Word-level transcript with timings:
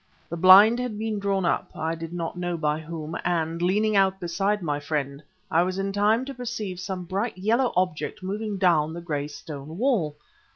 The 0.31 0.35
blind 0.35 0.79
had 0.79 0.97
been 0.97 1.19
drawn 1.19 1.45
up, 1.45 1.69
I 1.75 1.93
did 1.93 2.11
not 2.11 2.35
know 2.35 2.57
by 2.57 2.79
whom; 2.79 3.15
and, 3.23 3.61
leaning 3.61 3.95
out 3.95 4.19
beside 4.19 4.63
my 4.63 4.79
friend, 4.79 5.21
I 5.51 5.61
was 5.61 5.77
in 5.77 5.93
time 5.93 6.25
to 6.25 6.33
perceive 6.33 6.79
some 6.79 7.03
bright 7.03 7.39
object 7.77 8.23
moving 8.23 8.57
down 8.57 8.93
the 8.93 9.01
gray 9.01 9.27
stone 9.27 9.77
wall. 9.77 10.17